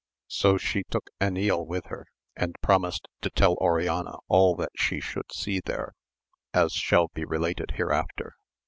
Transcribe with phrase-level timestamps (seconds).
[0.33, 5.31] So she took Enil with her, and promised to tell Oriana all that she should
[5.31, 5.93] see there,
[6.55, 8.33] as shall be related hereafter.